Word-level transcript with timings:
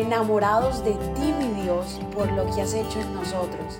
enamorados 0.00 0.84
de 0.84 0.92
ti, 0.92 1.32
mi 1.38 1.62
Dios, 1.62 2.00
por 2.14 2.30
lo 2.32 2.44
que 2.54 2.62
has 2.62 2.74
hecho 2.74 3.00
en 3.00 3.14
nosotros. 3.14 3.78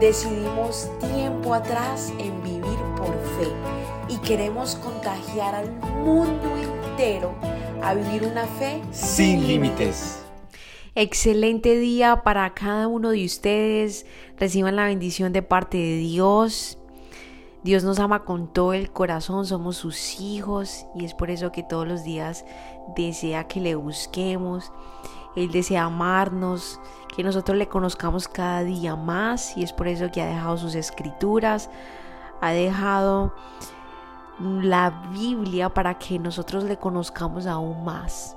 Decidimos 0.00 0.90
tiempo 1.00 1.54
atrás 1.54 2.12
en 2.18 2.42
vivir 2.42 2.78
por 2.96 3.12
fe 3.38 3.48
y 4.08 4.16
queremos 4.18 4.74
contagiar 4.76 5.54
al 5.54 5.70
mundo 6.04 6.48
entero 6.56 7.34
a 7.82 7.94
vivir 7.94 8.24
una 8.24 8.46
fe 8.46 8.82
sin 8.90 9.46
límites. 9.46 10.22
Excelente 10.94 11.78
día 11.78 12.22
para 12.22 12.52
cada 12.52 12.86
uno 12.86 13.10
de 13.10 13.24
ustedes. 13.24 14.04
Reciban 14.36 14.76
la 14.76 14.84
bendición 14.84 15.32
de 15.32 15.42
parte 15.42 15.78
de 15.78 15.96
Dios. 15.96 16.78
Dios 17.64 17.84
nos 17.84 18.00
ama 18.00 18.24
con 18.24 18.52
todo 18.52 18.72
el 18.72 18.90
corazón, 18.90 19.46
somos 19.46 19.76
sus 19.76 20.20
hijos 20.20 20.84
y 20.96 21.04
es 21.04 21.14
por 21.14 21.30
eso 21.30 21.52
que 21.52 21.62
todos 21.62 21.86
los 21.86 22.02
días 22.02 22.44
desea 22.96 23.46
que 23.46 23.60
le 23.60 23.76
busquemos. 23.76 24.72
Él 25.36 25.50
desea 25.50 25.84
amarnos, 25.84 26.80
que 27.14 27.22
nosotros 27.22 27.56
le 27.56 27.68
conozcamos 27.68 28.26
cada 28.26 28.62
día 28.62 28.96
más 28.96 29.56
y 29.56 29.62
es 29.62 29.72
por 29.72 29.86
eso 29.88 30.10
que 30.10 30.22
ha 30.22 30.26
dejado 30.26 30.56
sus 30.56 30.74
escrituras, 30.74 31.70
ha 32.40 32.50
dejado 32.50 33.34
la 34.38 34.90
Biblia 35.12 35.68
para 35.68 35.98
que 35.98 36.18
nosotros 36.18 36.64
le 36.64 36.78
conozcamos 36.78 37.46
aún 37.46 37.84
más. 37.84 38.36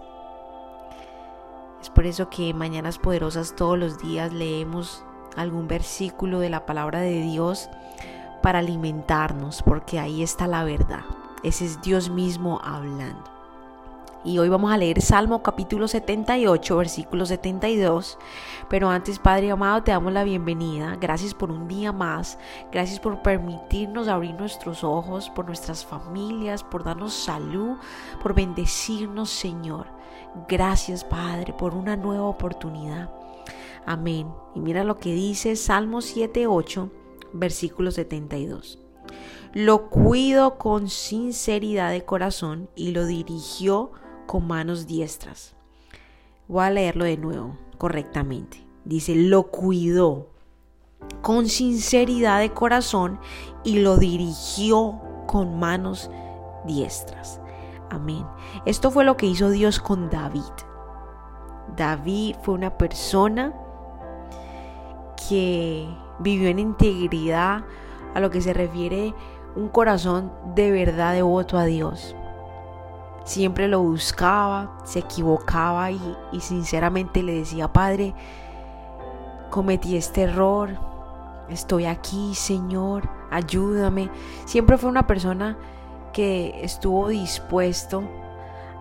Es 1.81 1.89
por 1.89 2.05
eso 2.05 2.29
que 2.29 2.53
Mañanas 2.53 2.97
Poderosas 2.97 3.55
todos 3.55 3.77
los 3.77 3.99
días 3.99 4.33
leemos 4.33 5.03
algún 5.35 5.67
versículo 5.67 6.39
de 6.39 6.49
la 6.49 6.65
palabra 6.65 6.99
de 6.99 7.21
Dios 7.21 7.69
para 8.41 8.59
alimentarnos, 8.59 9.63
porque 9.63 9.99
ahí 9.99 10.21
está 10.21 10.47
la 10.47 10.63
verdad. 10.63 11.01
Ese 11.43 11.65
es 11.65 11.81
Dios 11.81 12.09
mismo 12.09 12.59
hablando. 12.63 13.34
Y 14.25 14.39
hoy 14.39 14.49
vamos 14.49 14.71
a 14.71 14.77
leer 14.77 15.01
Salmo 15.01 15.43
capítulo 15.43 15.87
78, 15.87 16.77
versículo 16.77 17.27
72. 17.27 18.17
Pero 18.67 18.89
antes, 18.89 19.19
Padre 19.19 19.51
amado, 19.51 19.83
te 19.83 19.91
damos 19.91 20.11
la 20.11 20.23
bienvenida. 20.23 20.97
Gracias 20.99 21.35
por 21.35 21.51
un 21.51 21.67
día 21.67 21.91
más. 21.91 22.39
Gracias 22.71 22.99
por 22.99 23.21
permitirnos 23.21 24.07
abrir 24.07 24.33
nuestros 24.33 24.83
ojos, 24.83 25.29
por 25.29 25.45
nuestras 25.45 25.85
familias, 25.85 26.63
por 26.63 26.83
darnos 26.83 27.13
salud, 27.13 27.77
por 28.23 28.33
bendecirnos, 28.33 29.29
Señor. 29.29 29.85
Gracias, 30.49 31.03
Padre, 31.03 31.53
por 31.53 31.75
una 31.75 31.95
nueva 31.95 32.25
oportunidad. 32.25 33.11
Amén. 33.85 34.27
Y 34.55 34.59
mira 34.59 34.83
lo 34.83 34.97
que 34.97 35.13
dice 35.13 35.55
Salmo 35.55 36.01
78 36.01 36.89
versículo 37.35 37.91
72. 37.91 38.79
Lo 39.53 39.89
cuido 39.89 40.57
con 40.57 40.89
sinceridad 40.89 41.91
de 41.91 42.03
corazón 42.03 42.69
y 42.75 42.91
lo 42.91 43.05
dirigió 43.05 43.91
con 44.25 44.47
manos 44.47 44.87
diestras. 44.87 45.55
Voy 46.47 46.63
a 46.63 46.69
leerlo 46.69 47.05
de 47.05 47.17
nuevo 47.17 47.57
correctamente. 47.77 48.65
Dice, 48.83 49.15
lo 49.15 49.51
cuidó 49.51 50.29
con 51.21 51.47
sinceridad 51.47 52.39
de 52.39 52.51
corazón 52.51 53.19
y 53.63 53.79
lo 53.79 53.97
dirigió 53.97 55.01
con 55.27 55.59
manos 55.59 56.09
diestras. 56.65 57.41
Amén. 57.89 58.25
Esto 58.65 58.91
fue 58.91 59.03
lo 59.03 59.17
que 59.17 59.25
hizo 59.25 59.49
Dios 59.49 59.79
con 59.79 60.09
David. 60.09 60.41
David 61.75 62.35
fue 62.43 62.53
una 62.53 62.77
persona 62.77 63.53
que 65.27 65.87
vivió 66.19 66.49
en 66.49 66.59
integridad 66.59 67.65
a 68.13 68.19
lo 68.19 68.29
que 68.29 68.41
se 68.41 68.53
refiere 68.53 69.13
un 69.55 69.69
corazón 69.69 70.31
de 70.53 70.71
verdad 70.71 71.13
devoto 71.13 71.57
a 71.57 71.65
Dios. 71.65 72.15
Siempre 73.25 73.67
lo 73.67 73.81
buscaba, 73.81 74.77
se 74.85 74.99
equivocaba 74.99 75.91
y, 75.91 76.17
y 76.31 76.39
sinceramente 76.39 77.21
le 77.21 77.39
decía, 77.39 77.73
Padre, 77.73 78.13
cometí 79.49 79.97
este 79.97 80.21
error, 80.21 80.69
estoy 81.49 81.85
aquí, 81.85 82.33
Señor, 82.35 83.09
ayúdame. 83.31 84.09
Siempre 84.45 84.77
fue 84.77 84.89
una 84.89 85.07
persona 85.07 85.57
que 86.13 86.63
estuvo 86.63 87.09
dispuesto 87.09 88.03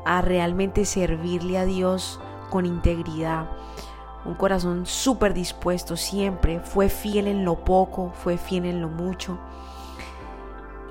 a 0.05 0.21
realmente 0.21 0.85
servirle 0.85 1.59
a 1.59 1.65
Dios 1.65 2.21
con 2.51 2.65
integridad 2.65 3.49
un 4.25 4.35
corazón 4.35 4.87
súper 4.87 5.35
dispuesto 5.35 5.97
siempre, 5.97 6.61
fue 6.61 6.89
fiel 6.89 7.27
en 7.27 7.45
lo 7.45 7.65
poco, 7.65 8.11
fue 8.15 8.39
fiel 8.39 8.65
en 8.65 8.81
lo 8.81 8.89
mucho. 8.89 9.39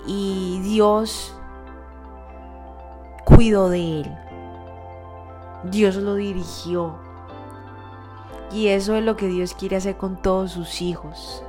Y 0.06 0.60
Dios 0.64 1.36
cuidó 3.36 3.70
de 3.70 4.02
él. 4.02 4.18
Dios 5.64 5.96
lo 5.96 6.16
dirigió. 6.16 6.96
Y 8.52 8.68
eso 8.68 8.96
es 8.96 9.04
lo 9.04 9.16
que 9.16 9.28
Dios 9.28 9.54
quiere 9.56 9.78
hacer 9.78 9.98
con 9.98 10.22
todos 10.22 10.52
sus 10.52 10.82
hijos. 10.82 11.44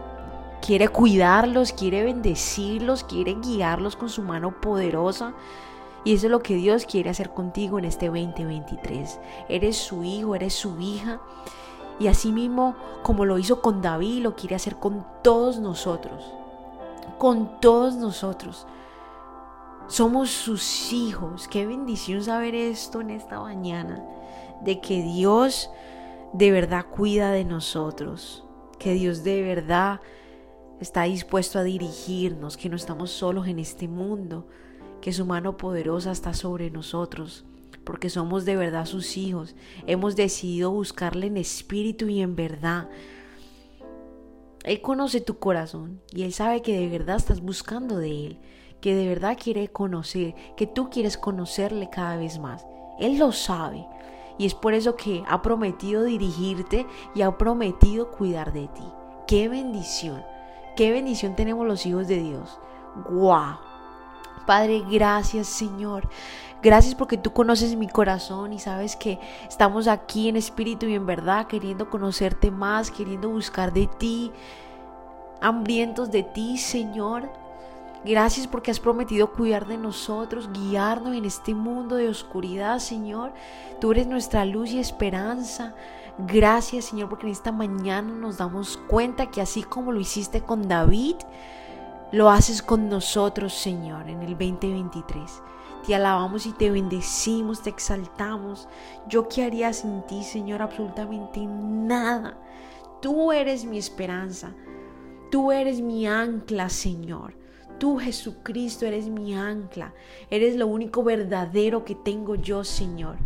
Quiere 0.63 0.89
cuidarlos, 0.89 1.73
quiere 1.73 2.03
bendecirlos, 2.05 3.05
quiere 3.05 3.35
guiarlos 3.35 3.97
con 3.97 4.09
su 4.09 4.23
mano 4.23 4.61
poderosa. 4.61 5.35
Y 6.05 6.15
eso 6.15 6.27
es 6.27 6.31
lo 6.31 6.43
que 6.43 6.55
Dios 6.55 6.87
quiere 6.87 7.11
hacer 7.11 7.31
contigo 7.31 7.79
en 7.79 7.85
este 7.85 8.07
2023. 8.07 9.21
Eres 9.49 9.77
su 9.77 10.05
hijo, 10.05 10.35
eres 10.35 10.55
su 10.55 10.81
hija. 10.81 11.21
Y 11.99 12.07
asimismo, 12.07 12.77
como 13.03 13.25
lo 13.27 13.39
hizo 13.39 13.61
con 13.61 13.83
David, 13.83 14.23
lo 14.23 14.37
quiere 14.37 14.57
hacer 14.57 14.77
con 14.77 15.05
todos 15.23 15.59
nosotros. 15.59 16.33
Con 17.19 17.61
todos 17.61 17.97
nosotros. 17.97 18.67
Somos 19.89 20.31
sus 20.31 20.93
hijos. 20.93 21.49
Qué 21.49 21.67
bendición 21.67 22.23
saber 22.23 22.55
esto 22.55 23.01
en 23.01 23.11
esta 23.11 23.41
mañana. 23.41 24.03
De 24.63 24.81
que 24.81 25.03
Dios 25.03 25.71
de 26.33 26.51
verdad 26.51 26.87
cuida 26.87 27.33
de 27.33 27.45
nosotros. 27.45 28.45
Que 28.79 28.95
Dios 28.95 29.25
de 29.25 29.43
verdad 29.43 30.01
está 30.81 31.05
dispuesto 31.05 31.59
a 31.59 31.63
dirigirnos. 31.65 32.57
Que 32.57 32.69
no 32.69 32.77
estamos 32.77 33.11
solos 33.11 33.47
en 33.47 33.59
este 33.59 33.89
mundo. 33.89 34.49
Que 35.01 35.13
su 35.13 35.27
mano 35.27 35.57
poderosa 35.57 36.13
está 36.13 36.35
sobre 36.35 36.71
nosotros 36.71 37.45
porque 37.85 38.09
somos 38.09 38.45
de 38.45 38.57
verdad 38.57 38.87
sus 38.87 39.17
hijos. 39.17 39.55
Hemos 39.87 40.17
decidido 40.17 40.71
buscarle 40.71 41.27
en 41.27 41.37
espíritu 41.37 42.09
y 42.09 42.23
en 42.23 42.35
verdad. 42.35 42.89
Él 44.65 44.81
conoce 44.81 45.21
tu 45.21 45.39
corazón 45.39 46.01
y 46.11 46.23
Él 46.23 46.33
sabe 46.33 46.63
que 46.63 46.79
de 46.79 46.89
verdad 46.89 47.17
estás 47.17 47.43
buscando 47.43 47.99
de 47.99 48.27
Él, 48.27 48.39
que 48.85 48.95
de 48.95 49.09
verdad 49.09 49.39
quiere 49.43 49.69
conocer, 49.69 50.35
que 50.57 50.67
tú 50.67 50.91
quieres 50.91 51.17
conocerle 51.17 51.89
cada 51.89 52.19
vez 52.19 52.39
más. 52.39 52.67
Él 52.99 53.17
lo 53.17 53.33
sabe 53.33 53.89
y 54.37 54.45
es 54.45 54.55
por 54.55 54.75
eso 54.75 54.95
que 54.95 55.25
ha 55.27 55.41
prometido 55.41 56.03
dirigirte 56.03 56.87
y 57.15 57.23
ha 57.23 57.39
prometido 57.39 58.11
cuidar 58.11 58.53
de 58.53 58.69
ti. 58.69 58.85
Qué 59.27 59.49
bendición, 59.49 60.23
qué 60.77 60.93
bendición 60.93 61.35
tenemos 61.35 61.67
los 61.67 61.87
hijos 61.87 62.09
de 62.09 62.19
Dios. 62.19 62.59
¡Guau! 63.09 63.57
Padre, 64.47 64.85
gracias 64.91 65.47
Señor. 65.47 66.07
Gracias 66.63 66.95
porque 66.95 67.17
tú 67.17 67.33
conoces 67.33 67.77
mi 67.77 67.89
corazón 67.89 68.53
y 68.53 68.59
sabes 68.59 68.97
que 68.97 69.19
estamos 69.49 69.89
aquí 69.89 70.29
en 70.29 70.37
espíritu 70.37 70.85
y 70.85 70.95
en 70.95 71.07
verdad 71.07 71.47
queriendo 71.47 71.89
conocerte 71.89 72.51
más, 72.51 72.91
queriendo 72.91 73.31
buscar 73.31 73.73
de 73.73 73.87
ti, 73.87 74.31
hambrientos 75.41 76.11
de 76.11 76.23
ti, 76.23 76.59
Señor. 76.59 77.44
Gracias 78.05 78.47
porque 78.47 78.71
has 78.71 78.81
prometido 78.81 79.33
cuidar 79.33 79.67
de 79.67 79.79
nosotros, 79.79 80.51
guiarnos 80.53 81.17
en 81.17 81.25
este 81.25 81.55
mundo 81.55 81.97
de 81.97 82.11
oscuridad, 82.11 82.79
Señor. 82.79 83.33
Tú 83.81 83.93
eres 83.93 84.07
nuestra 84.07 84.45
luz 84.45 84.73
y 84.73 84.79
esperanza. 84.79 85.75
Gracias, 86.19 86.85
Señor, 86.85 87.09
porque 87.09 87.27
en 87.27 87.33
esta 87.33 87.51
mañana 87.51 88.13
nos 88.13 88.37
damos 88.37 88.77
cuenta 88.77 89.31
que 89.31 89.41
así 89.41 89.63
como 89.63 89.91
lo 89.91 90.01
hiciste 90.01 90.43
con 90.43 90.69
David, 90.69 91.17
lo 92.13 92.29
haces 92.29 92.61
con 92.61 92.91
nosotros, 92.91 93.55
Señor, 93.55 94.09
en 94.11 94.21
el 94.21 94.33
2023. 94.33 95.43
Te 95.87 95.95
alabamos 95.95 96.45
y 96.45 96.53
te 96.53 96.71
bendecimos, 96.71 97.63
te 97.63 97.71
exaltamos. 97.71 98.69
Yo 99.09 99.29
qué 99.29 99.45
haría 99.45 99.73
sin 99.73 100.03
ti, 100.03 100.25
Señor, 100.25 100.61
absolutamente 100.61 101.41
nada. 101.47 102.37
Tú 103.01 103.33
eres 103.33 103.65
mi 103.65 103.79
esperanza. 103.79 104.53
Tú 105.31 105.53
eres 105.53 105.81
mi 105.81 106.07
ancla, 106.07 106.69
Señor. 106.69 107.44
Tú, 107.79 107.99
Jesucristo, 107.99 108.87
eres 108.87 109.09
mi 109.09 109.35
ancla. 109.35 109.93
Eres 110.31 110.57
lo 110.57 110.67
único 110.67 111.03
verdadero 111.03 111.85
que 111.85 111.95
tengo 111.95 112.35
yo, 112.35 112.65
Señor. 112.65 113.17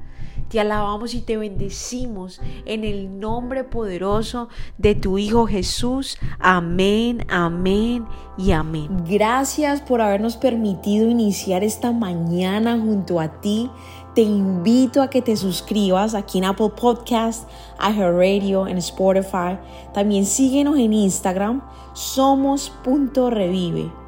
Te 0.49 0.61
alabamos 0.61 1.15
y 1.15 1.21
te 1.21 1.37
bendecimos 1.37 2.41
en 2.65 2.85
el 2.85 3.21
nombre 3.21 3.65
poderoso 3.65 4.49
de 4.79 4.95
tu 4.95 5.19
Hijo 5.19 5.47
Jesús. 5.47 6.17
Amén, 6.39 7.27
amén 7.29 8.07
y 8.39 8.53
amén. 8.53 9.05
Gracias 9.07 9.83
por 9.83 10.01
habernos 10.01 10.39
permitido 10.39 11.11
iniciar 11.11 11.65
esta 11.65 11.93
mañana 11.93 12.79
junto 12.79 13.21
a 13.21 13.43
ti. 13.43 13.71
Te 14.15 14.23
invito 14.23 15.03
a 15.03 15.11
que 15.11 15.21
te 15.21 15.37
suscribas 15.37 16.15
aquí 16.15 16.39
en 16.39 16.47
Apple 16.47 16.71
Podcast, 16.71 17.47
Radio, 17.79 18.67
en 18.67 18.79
Spotify. 18.79 19.59
También 19.93 20.25
síguenos 20.25 20.79
en 20.79 20.95
Instagram, 20.95 21.61
somos.revive. 21.93 24.08